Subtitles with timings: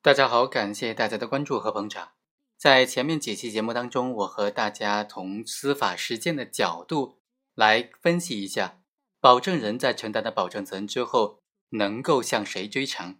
[0.00, 2.12] 大家好，感谢大家的关注和捧场。
[2.56, 7.18] 在前面几期节目当中，我和大家从司法实践的角度
[7.56, 8.78] 来分析一下，
[9.20, 11.40] 保证人在承担了保证责任之后，
[11.70, 13.16] 能够向谁追偿，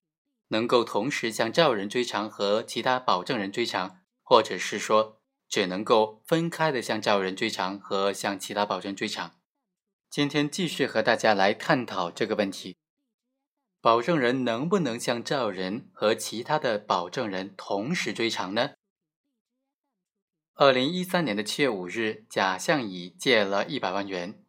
[0.48, 9.32] 能够同时向债务人追偿和其他保证人追偿，或者是说只能够分开的向债务人追偿和向其他保证人追偿。
[10.08, 12.76] 今天继续和大家来探讨这个问题。
[13.80, 18.72] 保证人能不能向债务人和其他的保证人同时追偿呢？
[20.54, 24.42] 二零一三年的七月五日，甲向乙借了一百万元，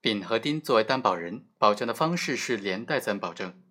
[0.00, 3.62] 丙和丁作为担保人，保证的方式是连带责任保证。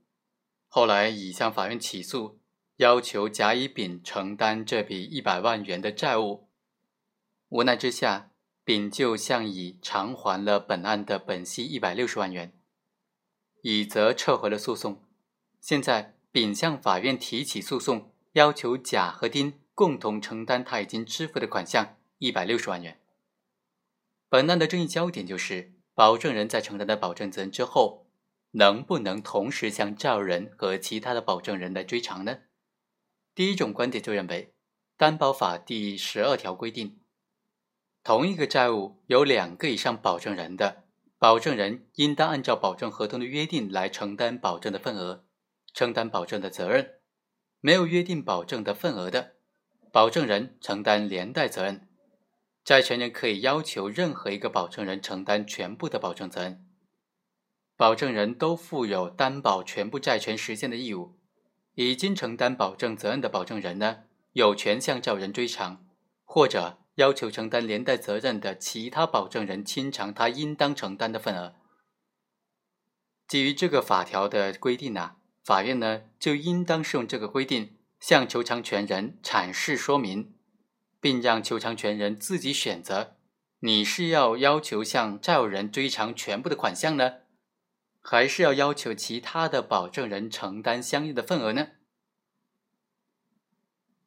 [0.69, 2.39] 后来乙向法院起诉，
[2.77, 6.47] 要求甲、乙、丙承担这笔一百万元的债务。
[7.49, 8.31] 无奈之下，
[8.63, 12.53] 丙就向乙偿还了本案的本息一百六十万元。
[13.61, 15.03] 乙则撤回了诉讼，
[15.59, 22.99] 现在丙向法院提起诉讼，要求甲和丁共同承担他已经支付的款项一百六十万元。
[24.29, 28.07] 本案的争议焦点就是，保证人在承担了保证责任之后，
[28.51, 32.39] 能不能同时向债务人和其他的保证人来追偿呢？
[33.35, 34.53] 第一种观点就认为，
[34.95, 36.99] 担保法第十二条规定，
[38.03, 40.85] 同一个债务有两个以上保证人的。
[41.19, 45.25] 保证人应当按照保证合同的约定来承担保证的份额，
[45.73, 46.93] 承担保证的责任。
[47.59, 49.33] 没有约定保证的份额的，
[49.91, 51.89] 保证人承担连带责任。
[52.63, 56.65] 债权人可以要求任何一个保证人承担全部的保证责任。
[57.75, 61.19] 保证人都负有担保全部债权实现的义务。
[61.75, 65.85] 已经承担保证责任的保证人呢，有权向债务人追偿，
[66.23, 66.77] 或者。
[66.99, 71.55] 要求承担连带责任的其他保证人清偿他应当承担的份额。
[73.25, 80.33] 基于这个法条的规定呢，法院呢就应当适用这个规定，向求偿权人阐释说明，
[80.99, 83.15] 并让求偿权人自己选择：
[83.59, 87.19] 你是要要求向债务人追偿全部的款项呢，
[88.01, 91.69] 还是要要求其他的保证人承担相应的份额呢？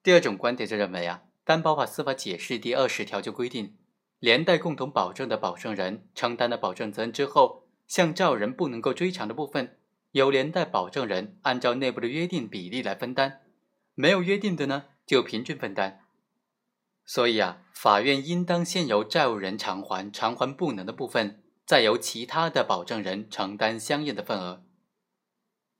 [0.02, 1.22] 第二种观点就认为啊。
[1.44, 3.76] 担保法司法解释第二十条就规定，
[4.20, 9.76] 连带共同保证的保证人承担了保证责任之后，向债务人不能够追偿的部分，
[10.12, 13.40] 由连带保证人按照内部的约定比例来分担；
[13.94, 16.00] 没有约定的呢，就平均分担。
[17.04, 24.62] 所以啊，法院应当先由债务人偿还，偿还不能的部分，再由其他的保证人承担相应的份额。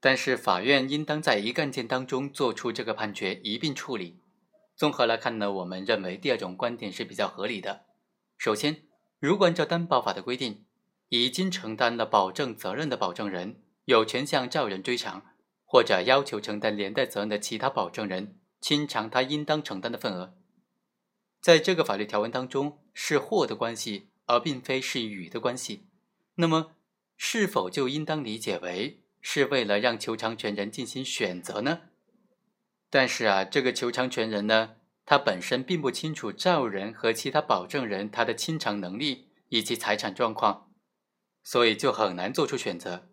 [0.01, 4.19] 但是，法院应当在一个案件当中做出这个判决，一并处理。
[4.82, 7.84] 综合来看呢，我们认为第二种观点是比较合理的。
[8.37, 8.82] 首先，
[9.20, 10.66] 如果按照担保法的规定，
[11.09, 15.22] 已经承担了保证责任的保证人有权向债务人追偿，
[15.65, 20.34] 或者要求承担连带责任的其他保证人清偿他应当承担的份额。
[21.41, 25.87] 在这个法律条文当中，是或的关系，而并非是与的关系。
[26.34, 26.72] 那么，
[27.16, 31.82] 是否就应当理解为是为了让求偿权人进行选择呢？
[32.94, 34.72] 但是啊，这个求偿权人呢，
[35.06, 40.70] 他本身并不清楚债务人和其他保证人他的清偿能力以及财产状况，
[41.42, 43.08] 所以就很难做出选择。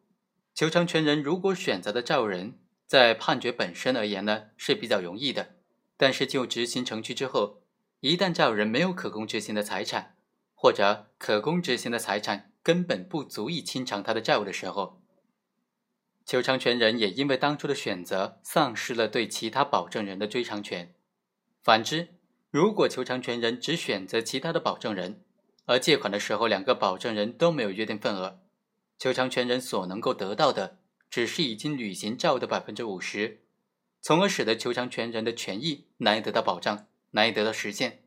[0.53, 5.55] 求偿权人如果选择的债务人，在判决本身而言呢是比较容易的，
[5.95, 7.61] 但是就执行程序之后，
[8.01, 10.17] 一旦债务人没有可供执行的财产，
[10.53, 14.98] 或者可供执行的财产根本不足以清偿他的债务的时候，
[16.29, 20.93] 求偿权人也因为当初的选择丧失了对其他保证人的追偿权。
[21.63, 22.09] 反之，
[22.51, 25.23] 如果求偿权人只选择其他的保证人，
[25.65, 28.41] 而借款的时候两个保证人都没有约定份额，
[28.99, 30.77] 求偿权人所能够得到的
[31.09, 33.41] 只是已经履行债务的百分之五十，
[33.99, 38.03] 从而使得求偿权人的权益难以得到保障，难以得到实现。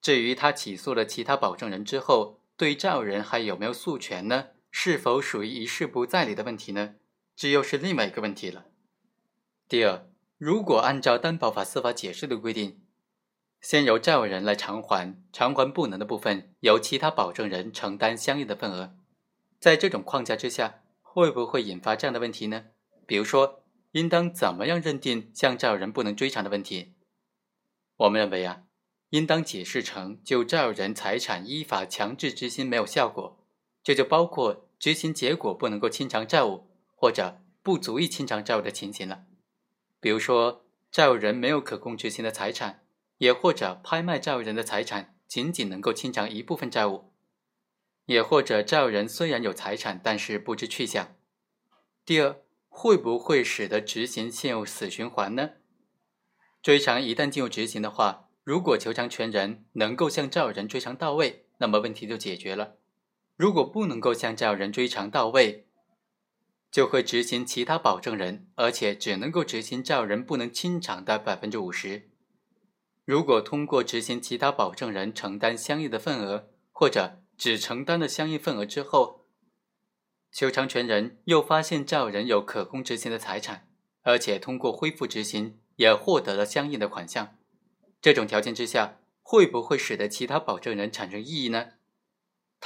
[0.00, 4.46] 至于他起诉了其他保证人之后，对债务人还有没有诉权呢？
[4.70, 6.94] 是否属于一事不再理的问题呢？
[7.36, 8.66] 这又是另外一个问题了。
[9.68, 10.06] 第二，
[10.38, 12.80] 如果按照担保法司法解释的规定，
[13.60, 18.94] 先由债务人来偿还，偿还不能的部分由其他保证人承担相应的份额，
[19.58, 22.66] 在这种框架之下，会不会引发这样的问题呢？
[23.06, 26.94] 比如说，应当怎么样认定向债务人不能追偿的问题？
[27.96, 28.64] 我们认为啊，
[29.10, 33.44] 应当解释成就债务人财产依法强制执行没有效果，
[33.82, 36.68] 这就包括执行结果不能够清偿债务。
[37.04, 39.26] 或者不足以清偿债务的情形了，
[40.00, 42.86] 比如说债务人没有可供执行的财产，
[43.18, 47.12] 也或者拍卖债务人的财产仅仅能够清偿一部分债务，
[48.06, 51.14] 也或者债务人虽然有财产，但是不知去向。
[52.06, 52.40] 第二，
[52.70, 55.50] 会不会使得执行陷入死循环呢？
[56.62, 62.76] 追偿一旦进入执行的话，如果求偿权人能够向债务人追偿到位，那么问题就解决了；
[63.36, 65.66] 如果不能够向债务人追偿到位，
[66.74, 72.10] 就会执行其他保证人，而且只能够执行债务人不能清偿的百分之五十。
[73.04, 79.28] 如果通过执行其他保证人承担相应的份额，或者只承担了相应份额之后，
[80.32, 83.68] 求偿权人又发现债务人有可供执行的财产，
[84.02, 87.36] 而且通过恢复执行也获得了相应的款项，
[88.02, 91.74] 这种条件之下，会不会使得其他保证人产生异议呢？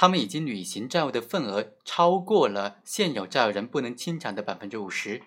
[0.01, 5.23] 他们已经履行债务的份额超过了现有债务人不能清偿的百分之五十。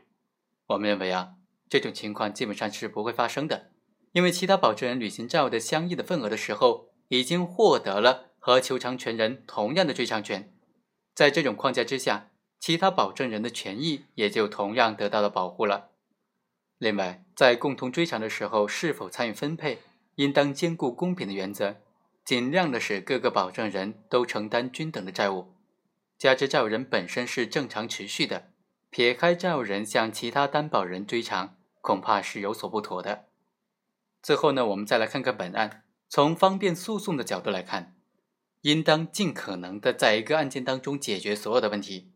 [0.68, 1.34] 我们认为啊，
[1.68, 3.72] 这种情况基本上是不会发生的。
[4.12, 10.50] 因为其他保证人履行债务的相应的份额的时候，已经获得了和求偿权人同样的追偿权，
[11.14, 15.90] 在这种框架之下，其他保证人的权益也就同样得到了保护了。
[16.78, 19.80] 另外，在共同追偿的时候，是否参与分配，
[20.14, 21.76] 应当兼顾公平的原则，
[22.24, 25.54] 尽量的使各个保证人都承担均等的债务。
[26.18, 28.50] 加之债务人本身是正常持续的，
[28.90, 33.24] 撇开债务人向其他担保人追偿，恐怕是有所不妥的。
[34.22, 35.82] 最后呢，我们再来看看本案。
[36.08, 37.96] 从方便诉讼的角度来看，
[38.60, 42.12] 应当尽可能的在一个案件当中解决所有的问题，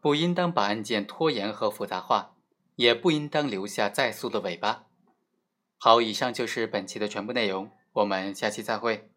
[0.00, 2.34] 不应当把案件拖延和复杂化，
[2.76, 4.86] 也不应当留下再诉的尾巴。
[5.76, 9.10] 好，以上就是本期的全部内容，我们下期再会。